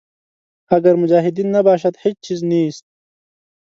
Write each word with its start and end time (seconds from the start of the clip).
اګر 0.75 0.95
مجاهدین 1.03 1.47
نباشد 1.55 1.93
هېچ 2.03 2.17
چیز 2.25 2.39
نیست. 2.51 2.83